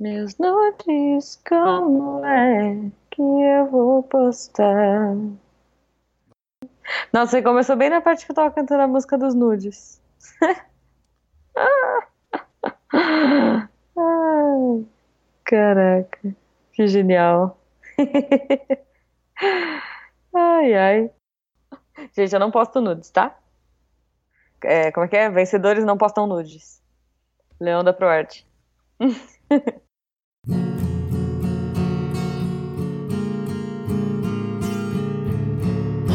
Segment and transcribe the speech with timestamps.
[0.00, 5.14] Meus nudes, como é que eu vou postar?
[7.12, 10.00] Nossa, você começou bem na parte que eu tava cantando a música dos nudes.
[13.94, 14.86] Ai,
[15.44, 16.34] caraca,
[16.72, 17.60] que genial.
[20.32, 21.10] Ai, ai.
[22.16, 23.38] Gente, eu não posto nudes, tá?
[24.64, 25.28] É, como é que é?
[25.28, 26.82] Vencedores não postam nudes.
[27.60, 28.48] Leão da Proarte.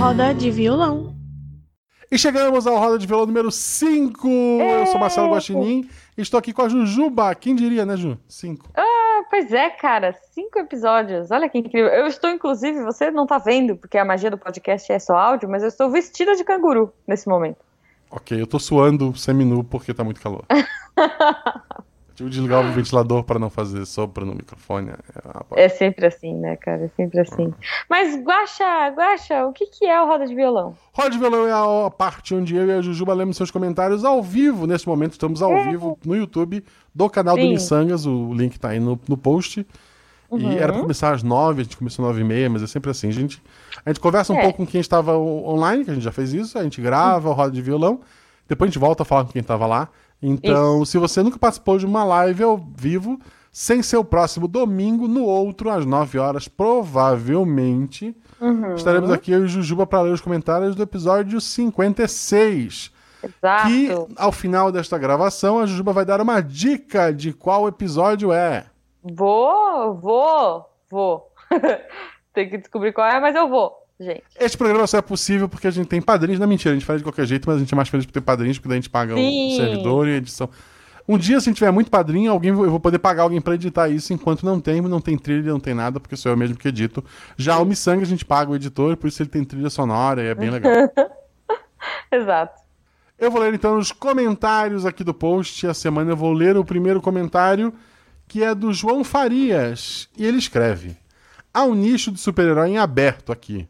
[0.05, 1.15] Roda de violão.
[2.11, 4.27] E chegamos ao Roda de Violão número 5.
[4.27, 7.33] Eu sou Marcelo Guaxinim e estou aqui com a Jujuba.
[7.33, 8.15] Quem diria, né, Ju?
[8.27, 8.69] 5.
[8.77, 10.15] Ah, pois é, cara.
[10.31, 11.31] Cinco episódios.
[11.31, 11.87] Olha que incrível.
[11.87, 15.49] Eu estou, inclusive, você não tá vendo, porque a magia do podcast é só áudio,
[15.49, 17.57] mas eu estou vestida de canguru nesse momento.
[18.11, 20.45] Ok, eu tô suando seminu porque tá muito calor.
[22.15, 24.91] Tive que desligar o ventilador para não fazer sopro no microfone.
[25.55, 26.85] É sempre assim, né, cara?
[26.85, 27.53] É sempre assim.
[27.89, 30.77] Mas, Guaxa, Guaxa, o que, que é o Roda de Violão?
[30.93, 34.23] Roda de Violão é a parte onde eu e a Jujuba lemos seus comentários ao
[34.23, 34.65] vivo.
[34.65, 35.69] Nesse momento, estamos ao É.
[35.69, 37.49] vivo no YouTube do canal do Sim.
[37.49, 38.05] Missangas.
[38.05, 39.67] O link tá aí no, no post.
[40.31, 40.53] Uhum.
[40.53, 42.67] E era pra começar às nove, a gente começou às nove e meia, mas é
[42.67, 43.09] sempre assim.
[43.09, 43.41] A gente,
[43.85, 44.41] a gente conversa um É.
[44.41, 46.57] pouco com quem estava online, que a gente já fez isso.
[46.57, 47.99] A gente grava o Roda de Violão.
[48.47, 49.89] Depois a gente volta a falar com quem estava lá.
[50.27, 53.19] Então, se você nunca participou de uma live ao vivo,
[53.51, 58.75] sem ser o próximo domingo, no outro, às 9 horas, provavelmente, Uhum.
[58.75, 62.91] estaremos aqui eu e Jujuba para ler os comentários do episódio 56.
[63.23, 63.67] Exato.
[63.67, 68.65] Que, ao final desta gravação, a Jujuba vai dar uma dica de qual episódio é.
[69.03, 71.31] Vou, vou, vou.
[72.33, 74.23] Tem que descobrir qual é, mas eu vou, gente.
[74.39, 76.39] Este programa só é possível porque a gente tem padrinhos.
[76.39, 78.11] Não, mentira, a gente faz de qualquer jeito, mas a gente é mais feliz por
[78.11, 79.53] ter padrinhos, porque daí a gente paga Sim.
[79.53, 80.49] o servidor e a edição.
[81.07, 83.53] Um dia, se a gente tiver muito padrinho, alguém, eu vou poder pagar alguém pra
[83.53, 86.57] editar isso, enquanto não tem, não tem trilha, não tem nada, porque sou eu mesmo
[86.57, 87.03] que edito.
[87.37, 90.27] Já o Missanga a gente paga o editor, por isso ele tem trilha sonora e
[90.27, 90.71] é bem legal.
[92.11, 92.65] Exato.
[93.17, 95.65] Eu vou ler então os comentários aqui do post.
[95.67, 97.73] A semana eu vou ler o primeiro comentário,
[98.27, 100.09] que é do João Farias.
[100.17, 100.97] E ele escreve:
[101.53, 103.69] Há um nicho de super-herói em aberto aqui.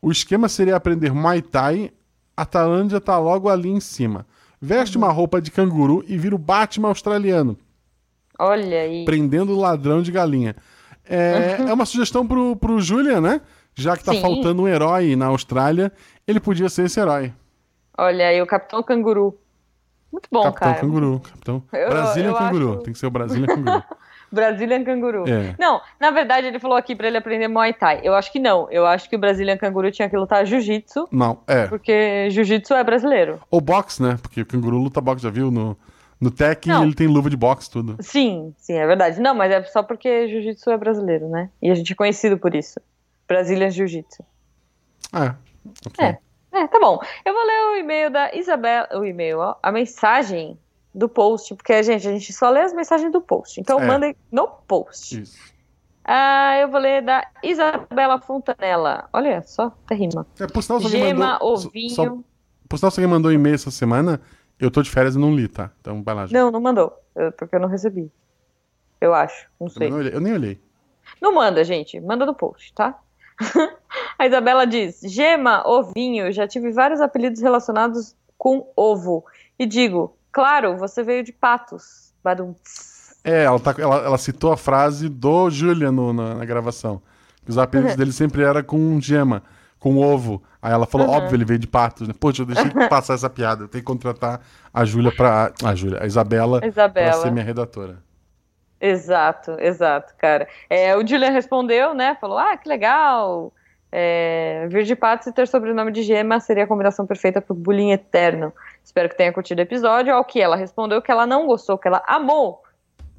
[0.00, 1.90] O esquema seria aprender Muay Thai.
[2.36, 4.26] A Tailândia tá logo ali em cima.
[4.60, 7.56] Veste uma roupa de canguru e vira o Batman australiano,
[8.38, 9.04] Olha aí.
[9.04, 10.54] prendendo o ladrão de galinha.
[11.08, 13.40] É, é uma sugestão pro, pro Julian, né?
[13.74, 14.20] Já que tá Sim.
[14.22, 15.92] faltando um herói na Austrália,
[16.26, 17.32] ele podia ser esse herói.
[17.96, 19.38] Olha aí, o Capitão Canguru.
[20.12, 20.80] Muito bom, Capitão cara.
[20.80, 21.20] Canguru.
[21.20, 21.62] Capitão...
[21.72, 22.70] Eu- Brasília eu Canguru.
[22.72, 23.82] acho- Tem que ser o Brasília Canguru.
[24.30, 25.24] Brazilian Canguru.
[25.28, 25.54] É.
[25.58, 28.00] Não, na verdade ele falou aqui pra ele aprender Muay Thai.
[28.02, 28.70] Eu acho que não.
[28.70, 31.66] Eu acho que o Brazilian Canguru tinha que lutar Jiu-Jitsu, Não, é.
[31.66, 33.40] porque Jiu-Jitsu é brasileiro.
[33.50, 34.18] Ou boxe, né?
[34.20, 35.50] Porque o canguru luta boxe, já viu?
[35.50, 35.76] No,
[36.20, 36.82] no Tekken Não.
[36.84, 37.96] ele tem luva de boxe, tudo.
[38.00, 39.20] Sim, sim, é verdade.
[39.20, 41.50] Não, mas é só porque Jiu-Jitsu é brasileiro, né?
[41.62, 42.80] E a gente é conhecido por isso.
[43.28, 44.24] Brazilian Jiu-Jitsu.
[45.14, 45.34] É.
[45.86, 46.04] ok.
[46.04, 46.18] É.
[46.52, 46.98] É, tá bom.
[47.22, 48.88] Eu vou ler o e-mail da Isabela.
[48.94, 49.56] O e-mail, ó.
[49.62, 50.58] A mensagem
[50.96, 53.60] do post, porque, gente, a gente só lê as mensagens do post.
[53.60, 53.86] Então É.
[53.86, 55.20] mandem no post.
[55.22, 55.38] Isso.
[56.04, 59.08] Ah, eu vou ler da Isabela Fontanella.
[59.12, 60.26] Olha só, até rima.
[60.40, 61.90] É, por sinal, Gema, mandou, ovinho.
[61.90, 62.18] só-
[62.68, 64.20] por sinal, se alguém mandou um e-mail essa semana,
[64.58, 65.70] eu tô de férias e não li, tá?
[65.80, 66.26] Então vai lá.
[66.26, 66.32] Ju.
[66.32, 66.92] Não, não mandou.
[67.14, 68.10] eu- Porque eu não recebi.
[69.00, 69.48] Eu acho.
[69.60, 69.90] Não eu, sei.
[69.90, 70.60] não olhei, eu nem olhei.
[71.20, 72.00] Não manda, gente.
[72.00, 72.98] Manda no post, tá?
[74.18, 79.24] A Isabela diz: Gema, ovinho, já tive vários apelidos relacionados com ovo.
[79.58, 82.12] E digo, claro, você veio de patos.
[82.22, 82.54] Badum.
[83.24, 87.00] É, ela, tá, ela, ela citou a frase do Julian no- na, na gravação.
[87.42, 87.96] Que os apelidos Uhum.
[87.98, 89.42] dele sempre era com gema,
[89.80, 90.42] com ovo.
[90.60, 91.14] Aí ela falou, Uhum.
[91.14, 92.12] óbvio, ele veio de patos, né?
[92.20, 93.64] Poxa, eu deixei de passar essa piada.
[93.64, 94.40] Eu tenho que contratar
[94.74, 95.52] a Júlia pra.
[95.64, 97.22] A Júlia, a Isabela, pra Isabela.
[97.22, 98.04] ser minha redatora.
[98.78, 100.46] Exato, exato, cara.
[100.68, 102.14] É, o Julian respondeu, né?
[102.20, 103.52] Falou: ah, que legal.
[103.90, 107.92] É, vir de patos e ter sobrenome de gema seria a combinação perfeita pro bullying
[107.92, 108.52] eterno.
[108.84, 110.12] Espero que tenha curtido o episódio.
[110.12, 112.62] Ao que ela respondeu que ela não gostou, que ela amou.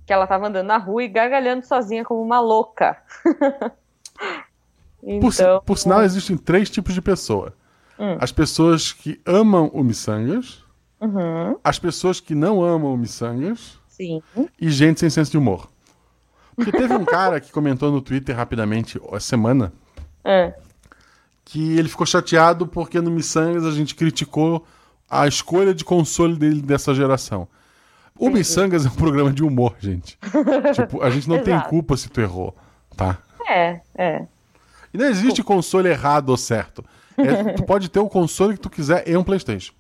[0.05, 2.97] Que ela tava andando na rua e gargalhando sozinha como uma louca.
[4.99, 7.53] Por, então, por sinal, existem três tipos de pessoa:
[7.99, 8.17] Hum.
[8.19, 10.64] as pessoas que amam o Missangas,
[10.99, 14.22] uhum, as pessoas que não amam o Missangas sim.
[14.59, 15.69] e gente sem senso de humor.
[16.55, 19.72] Porque teve um cara que comentou no Twitter rapidamente essa semana
[20.29, 20.53] É.
[21.46, 24.68] que ele ficou chateado porque no Missangas a gente criticou
[25.09, 27.47] a escolha de console dele dessa geração.
[28.20, 30.18] O Missangas é um programa de humor, gente.
[30.76, 32.56] tipo, a gente não tem culpa se tu errou,
[32.96, 33.18] tá?
[33.47, 34.26] É, é.
[34.94, 36.84] E não existe console errado ou certo.
[37.18, 39.74] É, tu pode ter o console que tu quiser e um PlayStation.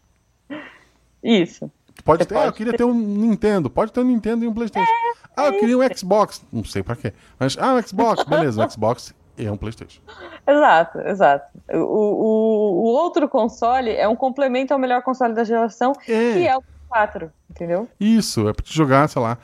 [1.23, 1.69] Isso.
[1.95, 3.69] Tu pode Você ter, ah, eu pode queria ter um Nintendo.
[3.69, 4.91] Pode ter um Nintendo e um PlayStation.
[5.35, 6.43] Ah, eu queria um Xbox.
[6.53, 7.11] Não sei pra quê.
[7.39, 8.23] Mas, ah, um Xbox.
[8.23, 10.01] Beleza, um Xbox e um PlayStation.
[10.47, 11.45] Exato, exato.
[11.71, 16.33] O, o, o outro console é um complemento ao melhor console da geração, É.
[16.33, 17.87] que é o 4, entendeu?
[17.99, 19.37] Isso, é pra te jogar, sei lá.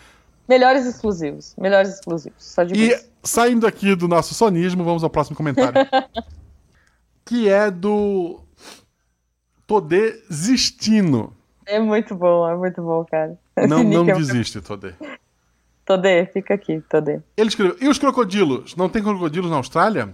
[0.48, 1.56] Melhores exclusivos.
[1.58, 2.44] Melhores exclusivos.
[2.44, 5.74] Só de E saindo aqui do nosso sonismo, vamos ao próximo comentário.
[7.26, 8.42] que é do
[9.66, 11.34] Todê Zistino.
[11.66, 13.38] É muito bom, é muito bom, cara.
[13.68, 14.94] Não, não é- desiste, Todê.
[15.86, 17.20] Todê, fica aqui, Todê.
[17.36, 18.76] Ele escreveu: E os crocodilos?
[18.76, 20.10] Não tem crocodilos na Austrália?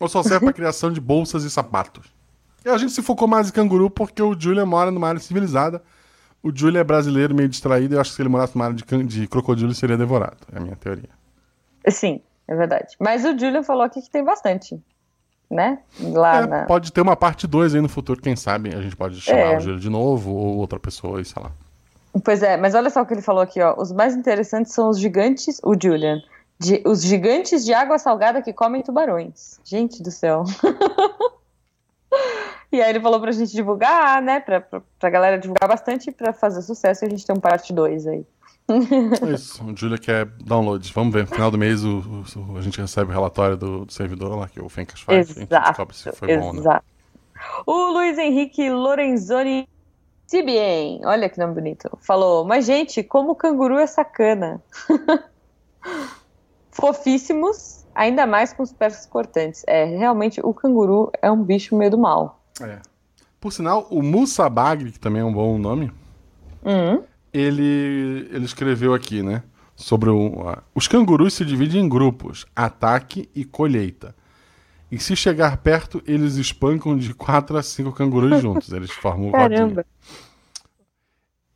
[0.00, 2.06] Ou só serve pra criação de bolsas e sapatos?
[2.64, 5.82] E a gente se focou mais em canguru porque o Julian mora numa área civilizada.
[6.42, 8.76] O Julian é brasileiro, meio distraído, e eu acho que se ele morasse numa área
[8.76, 10.36] de, de crocodilo, ele seria devorado.
[10.52, 11.08] É a minha teoria.
[11.88, 12.96] Sim, é verdade.
[13.00, 14.80] Mas o Julian falou aqui que tem bastante,
[15.50, 15.78] né?
[16.00, 16.64] Lá É, na...
[16.64, 19.56] Pode ter uma parte 2 aí no futuro, quem sabe a gente pode chamar É.
[19.56, 21.50] o Júlio de novo, ou outra pessoa, e sei lá.
[22.24, 23.74] Pois é, mas olha só o que ele falou aqui, ó.
[23.78, 26.20] Os mais interessantes são os gigantes, o Julian.
[26.58, 29.60] de- os gigantes de água salgada que comem tubarões.
[29.64, 30.44] Gente do céu.
[32.72, 34.40] e aí ele falou pra gente divulgar, né?
[34.40, 37.72] Pra, pra, pra galera divulgar bastante pra fazer sucesso e a gente tem um parte
[37.72, 38.24] 2 aí.
[38.68, 40.90] É isso, o Júlio quer downloads.
[40.90, 41.98] Vamos ver, no final do mês o,
[42.36, 45.32] o- a gente recebe o relatório do, do servidor lá, que o Fencas faz, e
[45.32, 45.68] a gente Exato.
[45.68, 46.60] descobre se foi bom ou não.
[46.62, 46.84] Exato.
[47.66, 49.68] O Luiz Henrique Lorenzoni
[50.26, 54.62] Sibien, olha que nome bonito, falou: Mas, gente, como o canguru é sacana.
[56.70, 59.64] Fofíssimos, ainda mais com os pés cortantes.
[59.66, 62.42] É, realmente, o canguru é um bicho meio do mal.
[62.60, 62.80] É.
[63.40, 65.92] Por sinal, o Musa Bagri, que também é um bom nome,
[66.66, 67.00] Hum,
[67.32, 69.44] ele, ele escreveu aqui, né?
[69.76, 70.32] Sobre o,
[70.74, 74.16] os cangurus se dividem em grupos, ataque e colheita.
[74.90, 78.72] E se chegar perto, eles espancam de 4 a 5 cangurus juntos.
[78.72, 79.84] Eles formam um caramba.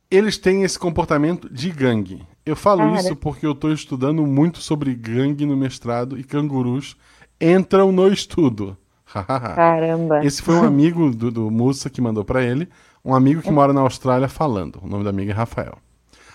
[0.09, 2.21] Eles têm esse comportamento de gangue.
[2.45, 2.99] Eu falo Cara.
[2.99, 6.97] isso porque eu estou estudando muito sobre gangue no mestrado e cangurus
[7.39, 8.77] entram no estudo.
[9.55, 10.25] Caramba.
[10.25, 12.67] Esse foi um amigo do, do Mussa que mandou pra ele,
[13.03, 14.79] um amigo que mora na Austrália falando.
[14.83, 15.77] O nome do amigo é Rafael.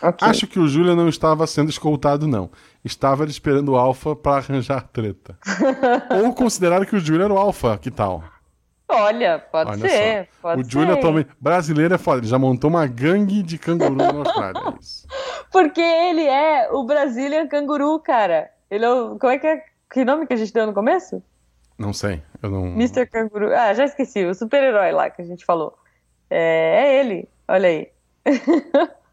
[0.02, 0.28] Ok.
[0.28, 2.50] Acho que o Júlia não estava sendo escoltado, não.
[2.84, 5.38] Estava esperando o Alpha pra arranjar treta.
[6.22, 8.22] Ou consideraram que o Júlia era o Alpha, que tal?
[8.88, 10.28] Olha, pode Olha ser.
[10.40, 10.70] Pode o.
[10.70, 11.30] Júlia atualmente.
[11.40, 12.20] Brasileiro é foda.
[12.20, 14.60] Ele já montou uma gangue de canguru na Austrália.
[14.60, 14.74] É.
[15.50, 18.50] Porque ele é o Brazilian Canguru, cara.
[18.70, 19.18] Ele é o.
[19.18, 19.64] Como é que é?
[19.92, 21.22] Que nome que a gente deu no começo?
[21.78, 22.22] Não sei.
[22.42, 22.66] Eu não.
[22.66, 23.06] Mr.
[23.06, 23.52] Canguru.
[23.54, 24.24] Ah, já esqueci.
[24.24, 25.76] O super-herói lá que a gente falou.
[26.30, 27.28] É, é ele.
[27.48, 27.88] Olha aí.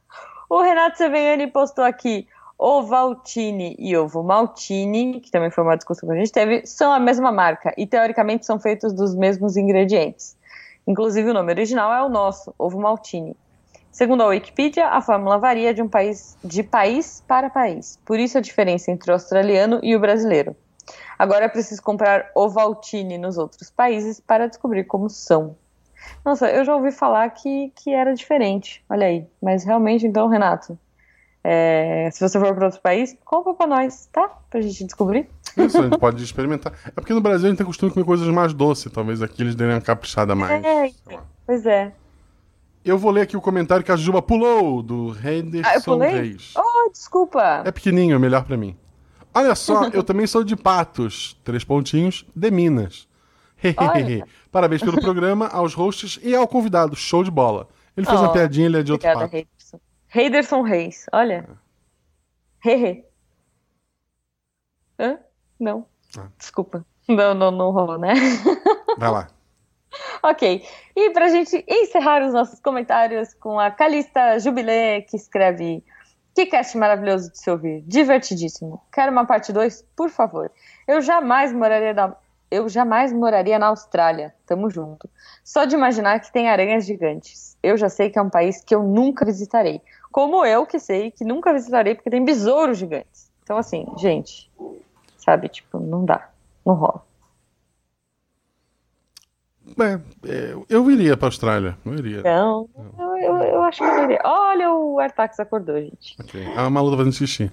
[0.53, 2.27] o Renato Seveniani postou aqui.
[2.59, 7.00] Ovaltine e Ovo Maltine, que também foi uma discussão que a gente teve, são a
[7.00, 10.38] mesma marca e teoricamente são feitos dos mesmos ingredientes.
[10.85, 13.35] Inclusive o nome original é o nosso, Ovo Maltine.
[13.91, 18.00] Segundo a Wikipedia, a fórmula varia de um país de país para país.
[18.05, 20.55] Por isso a diferença entre o australiano e o brasileiro.
[21.17, 25.55] Agora é preciso comprar Ovaltine nos outros países para descobrir como são.
[26.23, 28.83] Nossa, eu já ouvi falar que, que era diferente.
[28.89, 29.25] Olha aí.
[29.41, 30.77] Mas realmente, então, Renato,
[31.44, 34.29] é, se você for para outro país, compra para nós, tá?
[34.50, 35.29] Pra gente descobrir.
[35.57, 36.73] Isso, a gente pode experimentar.
[36.85, 38.91] É porque no Brasil a gente tem costume de comer coisas mais doces.
[38.91, 40.63] Talvez aqui eles derem uma caprichada a mais.
[40.63, 40.91] É,
[41.45, 41.91] pois é.
[42.85, 46.11] Eu vou ler aqui o comentário que a Juba pulou, do Ah, eu Henderson pulei?
[46.11, 46.53] Reis.
[46.57, 47.61] Oh, desculpa.
[47.65, 48.75] É pequenininho, é melhor pra mim.
[49.33, 53.07] Olha só, eu também sou de Patos, três pontinhos, de Minas.
[54.51, 56.96] Parabéns pelo programa, aos hosts e ao convidado.
[56.96, 57.67] Show de bola.
[57.96, 59.36] Ele fez Oh, uma piadinha, ele é de outro Obrigada, pato.
[59.38, 59.79] Heiderson.
[60.15, 61.48] Heiderson Reis, olha.
[62.65, 63.03] Hehe.
[65.00, 65.17] Hã?
[65.60, 65.86] Não.
[66.17, 66.27] Ah.
[66.38, 66.86] Desculpa.
[67.08, 68.13] Não, não, não rolou, né?
[68.98, 69.27] Vai lá.
[70.22, 70.65] ok.
[70.96, 75.84] E pra gente encerrar os nossos comentários com a Calista Jubilé, que escreve
[76.36, 77.82] Que cast maravilhoso de se ouvir.
[77.82, 78.82] Divertidíssimo.
[78.91, 80.51] Quero uma parte 2, por favor.
[80.88, 82.15] Eu jamais moraria na...
[82.53, 84.31] Eu jamais moraria na Austrália.
[84.45, 85.10] Tamo junto.
[85.43, 87.57] Só de imaginar que tem aranhas gigantes.
[87.63, 89.81] Eu já sei que é um país que eu nunca visitarei.
[90.12, 93.31] Como eu que sei que nunca visitarei porque tem besouros gigantes.
[93.41, 94.51] Então, assim, gente,
[95.17, 96.29] sabe, tipo, não dá.
[96.63, 97.03] Não rola.
[99.79, 101.75] É, é, eu iria pra Austrália.
[101.83, 102.22] Eu iria.
[102.22, 102.69] Não,
[103.00, 104.22] eu, eu, eu acho que eu iria.
[104.24, 106.15] Olha, o Artax acordou, gente.
[106.22, 106.45] Ok.
[106.55, 107.51] A Malu tá fazendo xixi.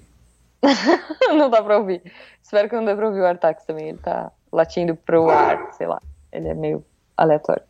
[1.35, 2.03] não dá pra ouvir.
[2.39, 3.89] Espero que não dê pra ouvir o Artax também.
[3.89, 6.01] Ele tá latindo pro ar, sei lá.
[6.31, 6.83] Ele é meio
[7.17, 7.63] aleatório.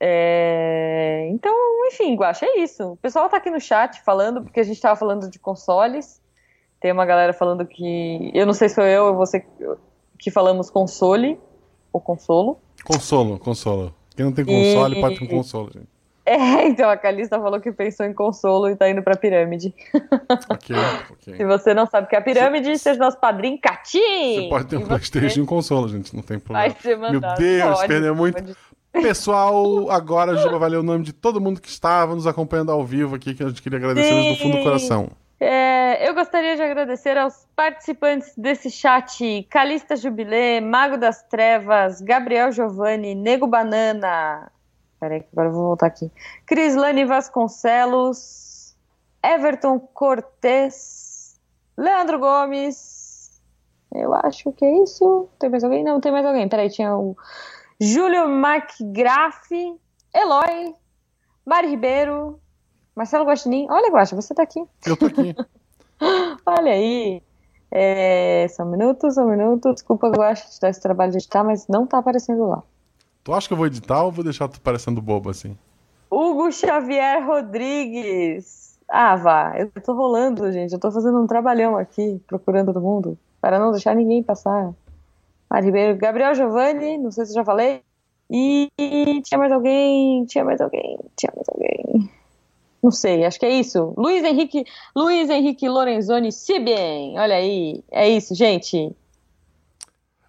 [0.00, 1.52] É, Então,
[1.86, 2.92] enfim, Guaxa, é isso.
[2.92, 6.20] O pessoal tá aqui no chat falando, porque a gente tava falando de consoles.
[6.80, 8.30] Tem uma galera falando que.
[8.32, 9.44] Eu não sei se sou eu ou você
[10.18, 11.38] que falamos console
[11.92, 12.60] ou consolo.
[12.84, 13.94] Consolo, consolo.
[14.14, 15.88] Quem não tem console E- pode ter um consolo, gente.
[16.28, 19.74] É, então a Calista falou que pensou em consolo e tá indo pra pirâmide.
[20.50, 20.76] Ok,
[21.10, 21.34] ok.
[21.36, 24.42] Se você não sabe o que é a pirâmide, seja nosso padrinho Catim!
[24.42, 26.80] Você pode ter um Playstation e um console, gente, não tem Vai problema.
[26.80, 27.38] ser Meu mandado.
[27.38, 28.42] Deus, Pode, perdeu muito.
[28.42, 28.56] pode.
[28.92, 32.72] Pessoal, agora a Juba vai ler o nome de todo mundo que estava nos acompanhando
[32.72, 35.10] ao vivo aqui, que a gente queria agradecer do fundo do coração.
[35.40, 42.50] É, eu gostaria de agradecer aos participantes desse chat: Calista Jubilê, Mago das Trevas, Gabriel
[42.50, 44.50] Giovanni, Nego Banana.
[45.00, 46.10] Peraí, agora eu vou voltar aqui.
[46.44, 48.76] Crislane Vasconcelos,
[49.22, 51.38] Everton Cortez,
[51.76, 53.40] Leandro Gomes.
[53.94, 55.28] Eu acho que é isso.
[55.38, 55.84] Tem mais alguém?
[55.84, 56.48] Não, tem mais alguém.
[56.48, 57.16] Peraí, tinha o
[57.80, 59.48] Júlio McGraff,
[60.14, 60.74] Eloy,
[61.46, 62.40] Mari Ribeiro,
[62.94, 63.66] Marcelo Guaxinim.
[63.70, 64.62] Olha, Guaxa, você tá aqui.
[64.84, 65.34] Eu tô aqui.
[66.44, 67.22] Olha aí.
[67.70, 69.72] É, só um minuto, só um minuto.
[69.72, 72.62] Desculpa, Guaxa, te dar esse trabalho de editar, mas não tá aparecendo lá.
[73.28, 75.54] Tu acha que eu vou editar ou vou deixar tu parecendo bobo assim?
[76.10, 78.78] Hugo Xavier Rodrigues.
[78.88, 79.52] Ah, vá.
[79.58, 80.72] Eu tô rolando, gente.
[80.72, 84.72] Eu tô fazendo um trabalhão aqui, procurando todo mundo, para não deixar ninguém passar.
[85.50, 87.82] Mari Ribeiro, Gabriel Giovanni, não sei se eu já falei.
[88.30, 88.70] E
[89.22, 92.10] tinha mais alguém, tinha mais alguém, tinha mais alguém.
[92.82, 93.92] Não sei, acho que é isso.
[93.98, 94.64] Luiz Henrique,
[94.96, 97.18] Luiz Henrique Lorenzoni Sibien.
[97.18, 97.84] Olha aí.
[97.90, 98.90] É isso, gente.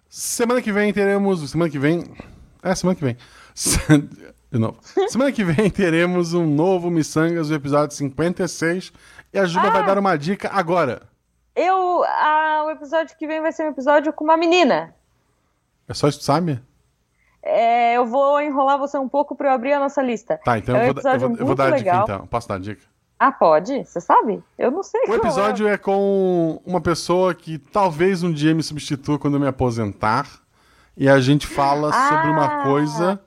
[0.06, 1.50] Semana que vem teremos.
[1.50, 2.04] Semana que vem.
[2.62, 3.16] É, semana que vem.
[4.50, 4.78] De novo.
[5.08, 8.92] Semana que vem teremos um novo Missangas, o episódio 56.
[9.32, 11.02] E a Juba vai dar uma dica agora.
[11.54, 14.94] Eu, ah, o episódio que vem vai ser um episódio com uma menina.
[15.88, 16.60] É só isso sabe?
[17.42, 20.38] É, eu vou enrolar você um pouco para eu abrir a nossa lista.
[20.44, 21.96] Tá, então É um eu, vou, dar- eu, episódio vou, eu vou dar a dica
[21.96, 22.26] então.
[22.26, 22.82] Posso dar a dica?
[23.18, 23.84] Ah, pode?
[23.84, 24.42] Você sabe?
[24.58, 25.02] Eu não sei.
[25.02, 25.18] O qual é.
[25.18, 30.26] episódio é com uma pessoa que talvez um dia me substitua quando eu me aposentar.
[31.00, 32.62] E a gente fala sobre uma Ah!
[32.64, 33.20] coisa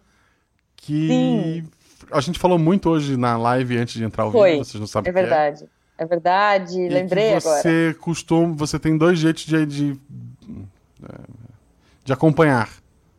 [0.78, 1.68] que Sim.
[2.12, 4.52] a gente falou muito hoje na live antes de entrar ao Foi.
[4.52, 5.24] vivo, vocês não sabem É o que é.
[5.24, 5.66] verdade.
[5.98, 7.62] É verdade, E lembrei que agora.
[7.62, 10.00] você costuma, você tem dois jeitos de, de,
[12.04, 12.70] de acompanhar.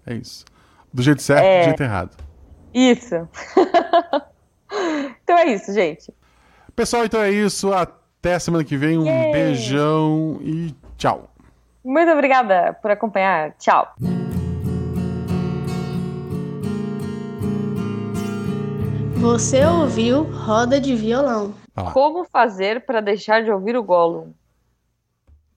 [0.07, 0.45] É isso.
[0.93, 1.61] Do jeito certo e É.
[1.61, 2.17] do jeito errado.
[2.73, 3.29] Isso.
[5.23, 6.13] então é isso, gente.
[6.77, 7.73] Pessoal, então é isso.
[7.73, 8.99] Até semana que vem.
[8.99, 9.33] Um Yay!
[9.33, 11.29] beijão e tchau.
[11.85, 13.53] Muito obrigada por acompanhar.
[13.59, 13.93] Tchau.
[19.25, 21.55] Você ouviu Roda de Violão.
[21.75, 21.93] Lá.
[21.93, 24.35] Como fazer para deixar de ouvir o Gollum?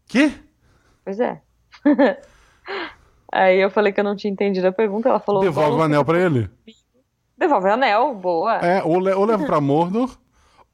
[0.07, 0.31] Que?
[1.03, 1.41] Pois é.
[3.29, 5.41] Aí eu falei que eu não tinha entendido a pergunta, ela falou.
[5.41, 6.49] Devolve o anel pra ele.
[7.37, 8.55] Devolve o anel, boa.
[8.59, 10.17] É, ou, le- ou leva pra Mordor,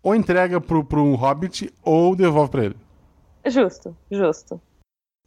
[0.03, 2.77] ou entrega pro, pro um hobbit, ou devolve pra ele.
[3.47, 4.61] Justo, justo.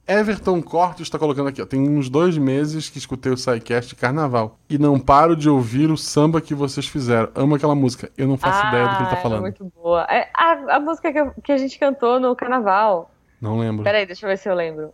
[0.09, 1.67] Everton Cortes está colocando aqui, ó.
[1.67, 4.57] Tem uns dois meses que escutei o SciCast de carnaval.
[4.71, 7.29] E não paro de ouvir o samba que vocês fizeram.
[7.35, 8.11] Amo aquela música.
[8.17, 9.39] Eu não faço ideia do que ele tá Ah, falando.
[9.39, 10.05] É muito boa.
[10.09, 13.11] É, a, a música que, eu- que a gente cantou no carnaval.
[13.41, 13.83] Não lembro.
[13.83, 14.91] Peraí, deixa eu ver se eu lembro.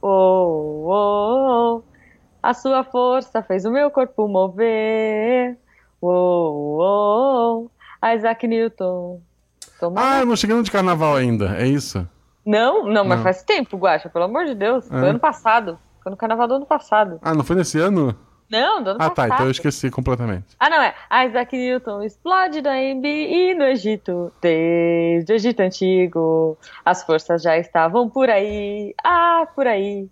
[0.00, 1.82] Oh, oh, oh,
[2.42, 5.56] a sua força fez o meu corpo mover.
[6.00, 7.68] Oh, oh,
[8.02, 9.20] oh, Isaac Newton.
[9.80, 11.56] Toma- Ah, eu não cheguei no de carnaval ainda.
[11.58, 12.06] É isso?
[12.44, 13.24] Não, não, mas Não.
[13.24, 14.86] faz tempo, Guaxa, pelo amor de Deus.
[14.88, 15.10] Foi É.
[15.10, 15.78] ano passado.
[16.02, 17.18] Foi no carnaval do ano passado.
[17.22, 18.14] Ah, não foi nesse ano?
[18.50, 19.14] Não, do ano Ah, tá.
[19.14, 19.32] passado.
[19.34, 20.54] Então eu esqueci completamente.
[20.60, 20.94] Ah, não, é.
[21.26, 26.58] Isaac Newton explode da Embi e no Egito, desde o Egito Antigo.
[26.84, 30.06] As forças já estavam por aí, ah, por aí.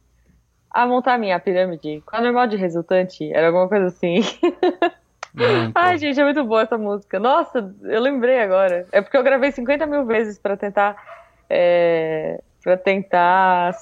[0.71, 3.31] A montar minha pirâmide com a normal de resultante.
[3.31, 4.21] Era alguma coisa assim.
[5.35, 5.73] Não, pô.
[5.79, 7.19] Ai, gente, é muito boa essa música.
[7.21, 8.87] Nossa, eu lembrei agora.
[8.91, 10.97] É porque eu gravei 50 mil vezes pra tentar.
[11.55, 13.77] É, para tentar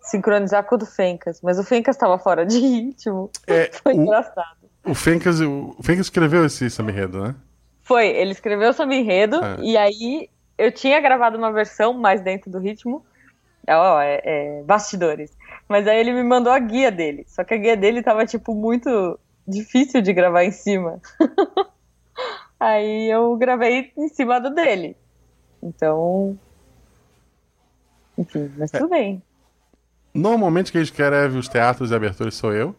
[0.00, 1.40] sincronizar com o do Fencas.
[1.42, 3.28] Mas o Fencas tava fora de ritmo.
[3.46, 4.56] É, Foi o, engraçado.
[4.86, 7.34] o, Fencas, o Fencas escreveu esse samba enredo, né?
[7.82, 9.56] Foi, ele escreveu sobre enredo É.
[9.60, 13.04] e aí eu tinha gravado uma versão mais dentro do ritmo.
[13.66, 15.36] É, Ó, é, é, bastidores.
[15.68, 17.24] Mas aí ele me mandou a guia dele.
[17.26, 21.00] Só que a guia dele tava, tipo, muito difícil de gravar em cima.
[22.58, 24.96] aí eu gravei em cima do dele.
[25.62, 26.38] Então.
[28.18, 29.22] Enfim, mas tudo bem.
[30.12, 32.74] Normalmente quem escreve os teatros e aberturas sou eu.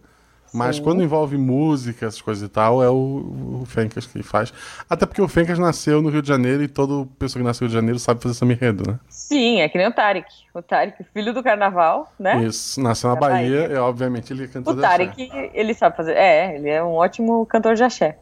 [0.52, 0.84] Mas Sim.
[0.84, 4.52] quando envolve música, essas coisas e tal, é o, o Fencas que faz.
[4.90, 7.68] Até porque o Fencas nasceu no Rio de Janeiro e toda pessoa que nasceu no
[7.68, 9.00] Rio de Janeiro sabe fazer samba enredo, né?
[9.08, 10.28] Sim, é que nem o Tarek.
[10.56, 12.44] O Tarek, filho do carnaval, né?
[12.44, 13.76] Isso, nasceu na Da Bahia, Bahia.
[13.76, 14.98] e obviamente ele é cantor O de axé.
[14.98, 16.14] Tarek, ele sabe fazer.
[16.18, 18.18] É, ele é um ótimo cantor de axé.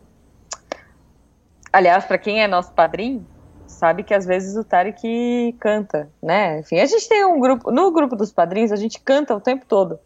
[1.71, 3.25] Aliás, pra quem é nosso padrinho,
[3.67, 6.59] sabe que às vezes o Tarek canta, né?
[6.59, 7.71] Enfim, a gente tem um grupo.
[7.71, 9.99] No grupo dos padrinhos, a gente canta o tempo todo.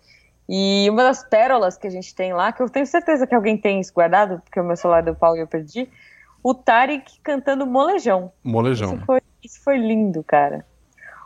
[0.50, 3.58] E uma das pérolas que a gente tem lá, que eu tenho certeza que alguém
[3.58, 5.88] tem isso guardado, porque o meu celular deu pau e eu perdi.
[6.44, 8.32] o Tarek cantando Molejão.
[8.44, 8.96] Molejão.
[8.96, 10.66] Isso foi, isso foi lindo, cara.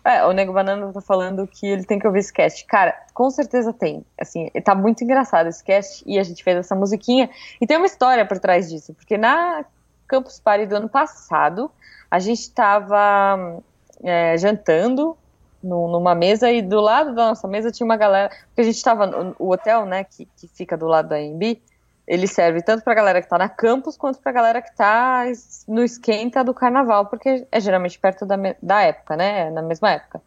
[0.04, 2.64] É, o Nego Banana tá falando que ele tem que ouvir esse cast.
[2.68, 4.06] Cara, com certeza tem.
[4.20, 7.28] Assim, tá muito engraçado esse cast e a gente fez essa musiquinha.
[7.60, 9.66] E tem uma história por trás disso, porque na
[10.08, 11.72] Campus Party do ano passado,
[12.16, 13.60] a gente tava
[14.04, 15.18] é, jantando
[15.62, 18.30] no, numa mesa e do lado da nossa mesa tinha uma galera.
[18.48, 19.06] Porque a gente tava.
[19.06, 21.62] no- O hotel, né, que, que fica do lado da AMB,
[22.08, 25.66] ele serve tanto pra galera que tá na campus quanto pra galera que tá es-
[25.68, 29.50] no esquenta do carnaval, porque é geralmente perto da, da época, né?
[29.50, 30.22] Na mesma época.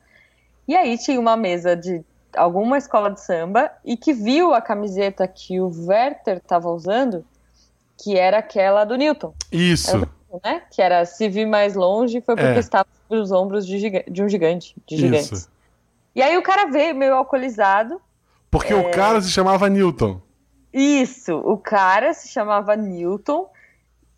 [0.66, 2.04] E aí tinha uma mesa de
[2.36, 7.24] alguma escola de samba e que viu a camiseta que o Werther tava usando,
[8.02, 10.06] que era aquela do Newton Isso.
[10.44, 10.62] Né?
[10.70, 12.58] Que era se vir mais longe foi porque É.
[12.58, 15.30] estava sobre os ombros de, giga- de um gigante, de gigantes.
[15.32, 15.50] Isso.
[16.14, 18.00] E aí o cara veio meio alcoolizado.
[18.50, 18.76] Porque É.
[18.76, 20.20] o cara se chamava Newton.
[20.72, 23.48] Isso, o cara se chamava Newton,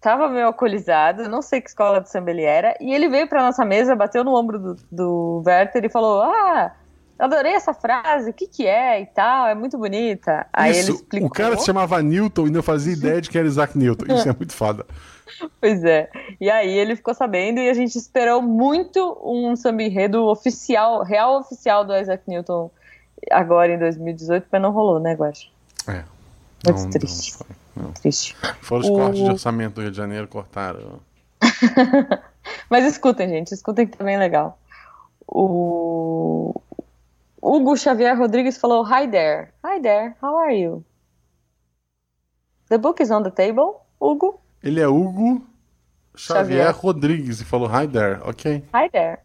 [0.01, 3.43] tava meio alcoolizado, não sei que escola de samba ele era, e ele veio pra
[3.43, 6.75] nossa mesa, bateu no ombro do, do Werther e falou: Ah,
[7.21, 10.47] adorei essa frase, o que que é e tal, é muito bonita.
[10.53, 10.93] Aí ele Isso.
[10.93, 11.29] explicou.
[11.29, 14.13] O cara se chamava Newton e não fazia ideia de que era Isaac Newton.
[14.15, 14.85] Isso é muito foda.
[15.61, 16.11] Pois é.
[16.41, 21.39] E aí ele ficou sabendo e a gente esperou muito um samba enredo oficial, real
[21.39, 22.69] oficial do Isaac Newton
[23.31, 25.47] agora em 2018, mas não rolou, né, Guaxa?
[25.87, 26.03] É.
[26.67, 27.33] Muito Não- triste.
[27.33, 27.93] não foi, não.
[27.93, 28.37] Triste.
[28.61, 30.99] Fora os O- cortes de orçamento do Rio de Janeiro, cortaram.
[32.69, 34.59] Mas escutem, gente, escutem que tá bem legal.
[35.27, 36.61] O
[37.43, 39.53] Hugo Xavier Rodrigues falou: Hi there.
[39.65, 40.85] Hi there, how are you?
[42.69, 44.41] The book is on the table, Hugo.
[44.63, 45.47] Ele é Hugo
[46.17, 46.71] Xavier, Xavier.
[46.73, 48.65] Rodrigues e falou Hi there, ok.
[48.75, 49.21] Hi there.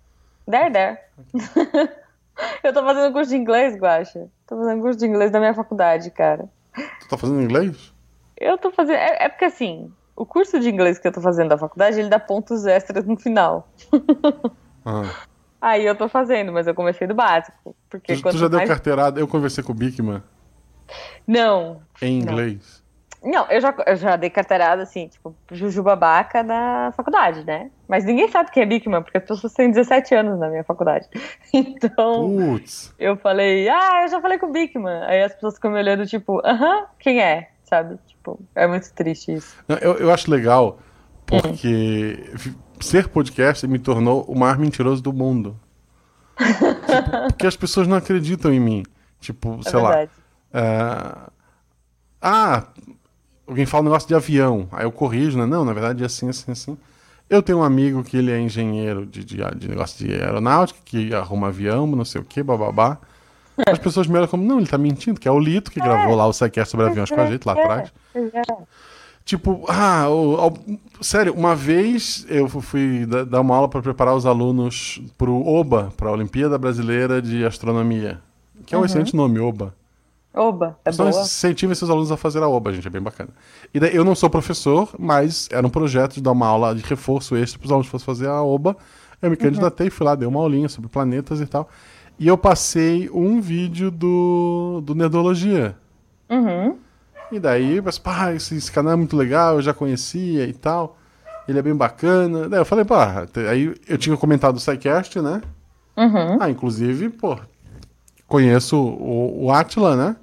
[0.49, 0.99] There, there.
[2.63, 4.29] Eu tô fazendo curso de inglês, Guaxa.
[4.47, 6.49] Tô fazendo curso de inglês da minha faculdade, cara.
[6.73, 7.93] Tu tá fazendo inglês?
[8.37, 8.97] Eu tô fazendo.
[8.97, 12.09] É, é porque assim, o curso de inglês que eu tô fazendo da faculdade, ele
[12.09, 13.69] dá pontos extras no final.
[14.85, 15.25] Ah.
[15.65, 17.75] Aí eu tô fazendo, mas eu comecei do básico.
[17.89, 18.69] Porque Tu, tu já deu mais...
[18.69, 19.19] carteirada?
[19.19, 20.21] Eu conversei com o Bigman
[21.27, 21.81] Não.
[22.01, 22.33] em Não.
[22.33, 22.83] inglês.
[23.23, 27.71] Não, eu já, eu já dei carteirada, assim, tipo, jujubabaca na faculdade, né?
[27.87, 31.07] Mas ninguém sabe quem é Bigman, porque as pessoas têm 17 anos na minha faculdade.
[31.51, 32.93] Então, Putz.
[32.99, 35.03] eu falei, ah, eu já falei com o Bigman.
[35.05, 37.49] Aí as pessoas ficam me olhando, tipo, aham, quem é?
[37.63, 37.97] Sabe?
[38.05, 39.55] Tipo, é muito triste isso.
[39.67, 40.77] Não, Eu, eu acho legal
[41.25, 45.57] porque fi- ser podcast me tornou o maior mentiroso do mundo.
[46.37, 48.83] Tipo, porque as pessoas não acreditam em mim.
[49.19, 49.89] Tipo, É sei lá.
[49.89, 50.11] verdade.
[50.53, 51.15] é,
[52.21, 52.63] Ah,
[53.47, 54.67] alguém fala um negócio de avião.
[54.71, 55.45] Aí eu corrijo, né?
[55.45, 56.77] Não, na verdade é assim, assim, assim.
[57.29, 61.13] Eu tenho um amigo que ele é engenheiro de, de, de negócio de aeronáutica, que
[61.13, 62.97] arruma avião, não sei o que, bababá.
[63.67, 66.13] As pessoas me olham como, não, ele tá mentindo, que é o Lito que gravou
[66.15, 67.93] lá o Sequer sobre aviões com a gente lá É, atrás.
[68.13, 68.41] é.
[69.25, 74.15] Tipo, ah, o- o- sério, uma vez eu fui da- dar uma aula para preparar
[74.15, 78.21] os alunos pro OBA, para a Olimpíada Brasileira de Astronomia,
[78.67, 79.73] que é um excelente nome, OBA.
[80.31, 81.21] Oba, é Então boa.
[81.23, 83.29] incentiva seus alunos a fazer a OBA, gente, é bem bacana.
[83.73, 86.83] E daí, eu não sou professor, mas era um projeto de dar uma aula de
[86.83, 88.75] reforço extra para os alunos que fossem fazer a OBA.
[89.21, 91.67] Eu me candidatei, fui lá, dei uma aulinha sobre planetas e tal.
[92.19, 95.75] E eu passei um vídeo do, do Nerdologia.
[96.29, 96.77] Uhum.
[97.31, 100.97] E daí, mas, pá, esse, esse canal é muito legal, eu já conhecia e tal.
[101.47, 102.47] Ele é bem bacana.
[102.49, 105.41] Daí eu falei, pá, aí eu tinha comentado o SciCast, né?
[105.97, 106.37] Uhum.
[106.41, 107.37] Ah, inclusive, pô,
[108.27, 110.15] conheço o, o Atila, né?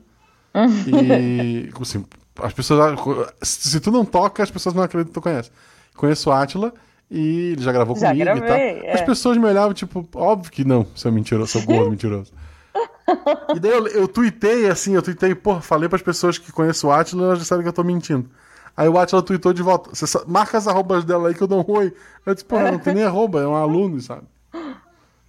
[0.86, 2.04] E, assim,
[2.40, 2.98] as pessoas.
[3.42, 5.50] Se tu não toca, as pessoas não acreditam que tu conhece.
[5.96, 6.72] Conheço o Atila
[7.10, 8.56] e ele já gravou Já comigo e gravei, tal.
[8.88, 8.92] é.
[8.92, 12.32] As pessoas me olhavam, tipo, óbvio que não, seu mentiroso, seu gordo mentiroso.
[13.54, 16.92] E daí eu, eu tuitei assim, eu tuitei, porra, falei pras pessoas que conhecem o
[16.92, 18.28] Atila, elas já sabem que eu tô mentindo.
[18.76, 19.90] Aí o Atila tweetou de volta.
[20.26, 21.92] Marca as arrobas dela aí que eu dou um oi.
[22.24, 24.22] Eu disse, porra, não tem nem arroba, é um aluno, sabe?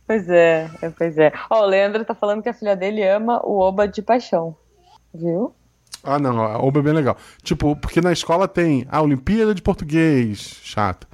[0.07, 1.31] Pois é, é, pois é.
[1.49, 4.55] Ó, o Leandro tá falando que a filha dele ama o Oba de paixão.
[5.13, 5.53] Viu?
[6.03, 7.15] Ah, não, a OBA é bem legal.
[7.41, 11.07] Tipo, porque na escola tem a Olimpíada de Português, chata.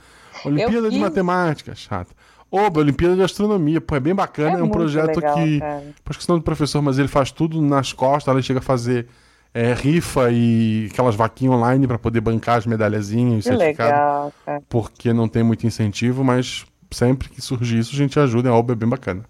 [0.43, 2.11] Olimpíada de fiz- Matemática, chata.
[2.51, 5.59] OBA, Olimpíada de Astronomia, pô, é bem bacana, é, um muito projeto legal, que.
[5.59, 5.83] cara.
[6.09, 9.07] Acho que não do professor, mas ele faz tudo nas costas, ele chega a fazer
[9.53, 14.61] é, rifa e aquelas vaquinhas online pra poder bancar as medalhazinhas e Que legal, cara.
[14.67, 18.73] porque não tem muito incentivo, mas sempre que surgir isso, a gente ajuda, a OBA
[18.73, 19.23] é bem bacana.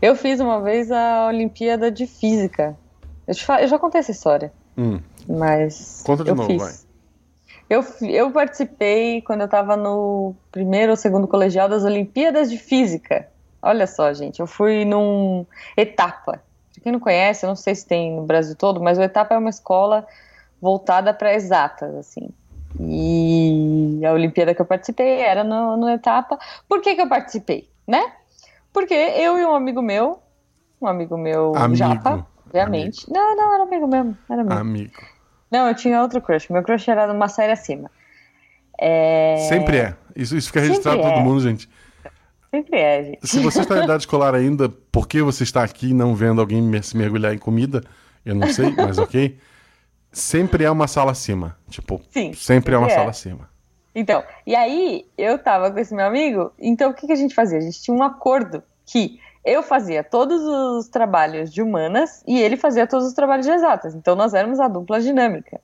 [0.00, 2.76] Eu fiz uma vez a Olimpíada de Física.
[3.26, 6.02] Eu, eu já contei essa história, Hum, mas.
[6.04, 6.62] Conta de novo, fiz.
[6.62, 6.72] vai.
[7.70, 13.28] Eu, eu participei quando eu tava no primeiro ou segundo colegial das Olimpíadas de Física.
[13.62, 16.42] Olha só, gente, eu fui num Etapa.
[16.72, 19.36] Pra quem não conhece, eu não sei se tem no Brasil todo, mas o Etapa
[19.36, 20.04] é uma escola
[20.60, 22.28] voltada para exatas, assim.
[22.80, 26.38] E a Olimpíada que eu participei era no, no etapa.
[26.68, 28.12] Por que, que eu participei, né?
[28.72, 30.20] Porque eu e um amigo meu,
[30.80, 31.76] um amigo meu Amigo.
[31.76, 33.10] japa, obviamente.
[33.10, 34.60] Não, não, era amigo mesmo, era amigo.
[34.60, 35.19] Amigo.
[35.50, 36.48] Não, eu tinha outro crush.
[36.50, 37.90] Meu crush era numa série acima.
[38.78, 39.36] É...
[39.48, 39.94] Sempre é.
[40.14, 41.28] Isso, isso fica registrado Sempre pra todo é.
[41.28, 41.68] mundo, gente.
[42.50, 43.26] Sempre é, gente.
[43.26, 46.82] Se você está em idade escolar ainda, por que você está aqui não vendo alguém
[46.82, 47.82] se mergulhar em comida?
[48.24, 49.38] Eu não sei, mas ok.
[50.12, 51.56] Sempre é uma sala acima.
[51.68, 52.90] Tipo, Sim, sempre é uma é.
[52.90, 53.48] sala acima.
[53.94, 57.34] Então, e aí eu tava com esse meu amigo, então o que, que a gente
[57.34, 57.58] fazia?
[57.58, 62.56] A gente tinha um acordo que eu fazia todos os trabalhos de humanas e ele
[62.56, 63.94] fazia todos os trabalhos de exatas.
[63.94, 65.60] Então nós éramos a dupla dinâmica.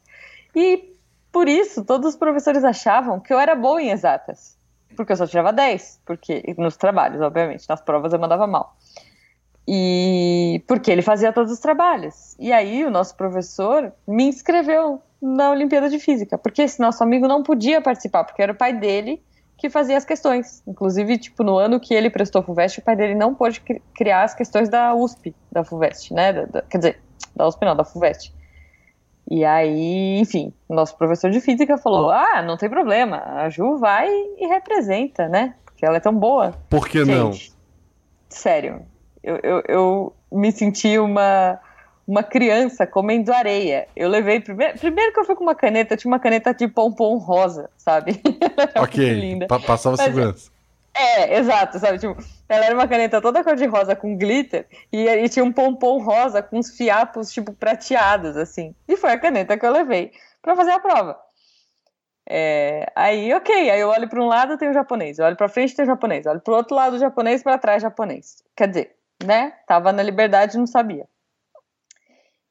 [0.55, 0.95] E
[1.31, 4.57] por isso todos os professores achavam que eu era boa em exatas.
[4.97, 8.75] Porque eu só tirava 10, porque nos trabalhos, obviamente, nas provas eu mandava mal.
[9.69, 12.35] E porque ele fazia todos os trabalhos.
[12.39, 17.27] E aí o nosso professor me inscreveu na Olimpíada de Física, porque esse nosso amigo
[17.29, 19.23] não podia participar, porque era o pai dele
[19.59, 20.63] que fazia as questões.
[20.67, 24.23] Inclusive, tipo, no ano que ele prestou FUVEST, o pai dele não pôde cri- criar
[24.25, 26.33] as questões da USP, da FUVEST, né?
[26.33, 27.03] Da- da- quer dizer,
[27.35, 28.35] da USP não, da FUVEST.
[29.31, 34.09] E aí, enfim, nosso professor de física falou: ah, não tem problema, a Ju vai
[34.09, 35.55] e representa, né?
[35.65, 36.55] Porque ela é tão boa.
[36.71, 37.33] Por que não?
[37.33, 37.53] Gente,
[38.29, 38.83] sério,
[39.23, 41.59] eu, eu, eu me senti uma,
[42.07, 43.89] uma criança comendo areia.
[43.97, 47.17] Eu levei primeiro, primeiro que eu fui com uma caneta, tinha uma caneta de pompom
[47.19, 48.21] rosa, sabe?
[48.81, 49.47] Ok, linda.
[49.47, 50.51] pa- passava Mas- segurança.
[50.99, 51.99] É, exato, sabe?
[51.99, 52.17] Tipo,
[52.49, 55.99] ela era uma caneta toda cor de rosa com glitter e, e tinha um pompom
[56.03, 58.75] rosa com uns fiapos, tipo, prateados, assim.
[58.89, 61.19] E foi a caneta que eu levei pra fazer a prova.
[62.29, 65.49] É, aí, ok, aí eu olho para um lado, tem o japonês, eu olho para
[65.51, 68.43] frente, tem o japonês, eu olho pro outro lado, japonês, para trás, japonês.
[68.57, 69.53] Quer dizer, né?
[69.67, 71.07] Tava na liberdade não sabia.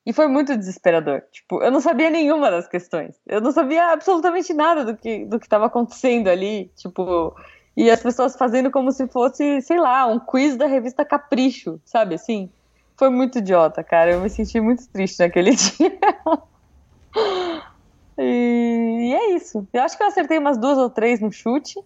[0.05, 1.23] E foi muito desesperador.
[1.31, 3.15] Tipo, eu não sabia nenhuma das questões.
[3.25, 6.71] Eu não sabia absolutamente nada do que do que estava acontecendo ali.
[6.75, 7.35] Tipo,
[7.75, 12.15] e as pessoas fazendo como se fosse, sei lá, um quiz da revista Capricho, sabe
[12.15, 12.49] assim?
[12.97, 14.11] Foi muito idiota, cara.
[14.11, 15.99] Eu me senti muito triste naquele dia.
[18.17, 19.67] e, e é isso.
[19.73, 21.79] Eu acho que eu acertei umas duas ou três no chute.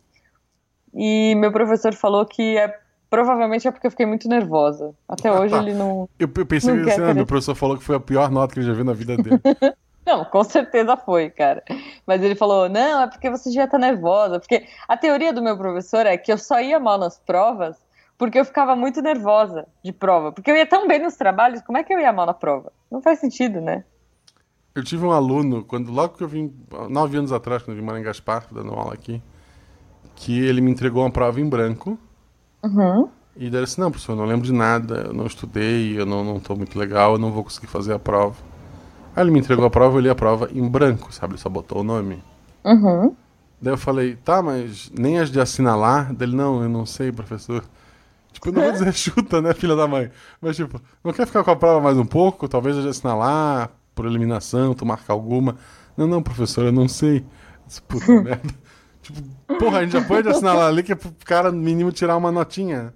[0.94, 2.80] E meu professor falou que é,
[3.10, 4.94] provavelmente é porque eu fiquei muito nervosa.
[5.08, 6.10] Até hoje ele não.
[6.20, 8.60] Eu, eu pensei Não que assim, ah, professor falou que foi a pior nota que
[8.60, 9.40] ele já viu na vida dele.
[10.06, 11.64] Não, com certeza foi, cara.
[12.08, 14.40] Mas ele falou: não, é porque você devia estar nervosa.
[14.40, 17.78] Porque a teoria do meu professor é que eu só ia mal nas provas
[18.20, 20.34] porque eu ficava muito nervosa de prova.
[20.34, 22.72] Porque eu ia tão bem nos trabalhos, como é que eu ia mal na prova?
[22.92, 23.86] Não faz sentido, né?
[24.76, 26.54] Eu tive um aluno, quando logo que eu vim,
[26.90, 29.22] nove anos atrás, quando eu vim morar em Gaspar, dando aula aqui,
[30.16, 31.98] que ele me entregou uma prova em branco.
[32.64, 33.10] Uhum.
[33.36, 36.06] E daí ele disse, não, professor, eu não lembro de nada, eu não estudei, eu
[36.06, 38.36] não, não tô muito legal, eu não vou conseguir fazer a prova.
[39.16, 41.34] Aí ele me entregou a prova, eu li a prova em branco, sabe?
[41.34, 42.22] Ele só botou o nome.
[42.66, 43.16] Uhum.
[43.62, 46.14] Daí eu falei, tá, mas nem as de assinalar?
[46.14, 47.64] Dele, não, eu não sei, professor.
[48.32, 50.12] Tipo, eu não vou dizer chuta, né, filha da mãe?
[50.42, 52.48] Mas, tipo, não quer ficar com a prova mais um pouco?
[52.48, 55.56] Talvez as de assinalar, por eliminação, tu marca alguma.
[55.98, 57.26] Não, não, professor, eu não sei.
[57.88, 58.54] Puta merda.
[59.12, 62.16] Tipo, porra, a gente já pode assinalar ali que é pro cara, no mínimo, tirar
[62.16, 62.94] uma notinha.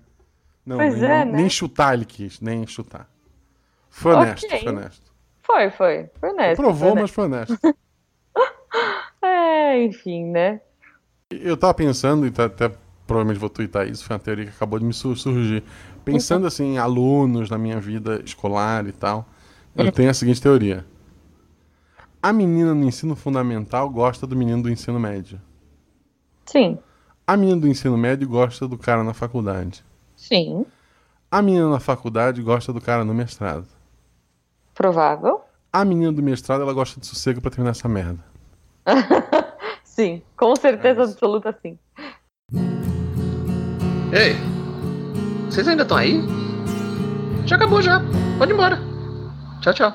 [0.65, 1.31] Não, Pois nem, é, né?
[1.31, 3.09] nem chutar ele quis, nem chutar.
[3.89, 4.59] Foi honesto, Ok.
[4.59, 5.11] foi honesto.
[5.41, 6.09] Foi, foi.
[6.19, 6.61] Foi honesto.
[6.61, 7.57] Provou, foi mas foi honesto.
[9.21, 10.59] É, enfim, né?
[11.31, 12.71] Eu tava pensando, e tá- até
[13.07, 15.63] provavelmente vou twittar isso, foi uma teoria que acabou de me sur- surgir.
[16.03, 19.27] Pensando assim, em alunos na minha vida escolar e tal,
[19.75, 20.85] eu tenho a seguinte teoria.
[22.21, 25.39] A menina no ensino fundamental gosta do menino do ensino médio.
[26.45, 26.77] Sim.
[27.25, 29.83] A menina do ensino médio gosta do cara na faculdade.
[30.15, 30.65] Sim.
[31.31, 33.65] A menina na faculdade gosta do cara no mestrado.
[34.75, 35.41] Provável.
[35.71, 38.23] A menina do mestrado, ela gosta de sossego pra terminar essa merda.
[39.83, 40.21] Sim.
[40.35, 41.77] Com certeza É absoluta, sim.
[44.11, 44.35] Ei,
[45.49, 46.19] vocês ainda estão aí?
[47.45, 48.01] Já acabou já.
[48.37, 48.79] Pode ir embora.
[49.61, 49.91] Tchau, tchau.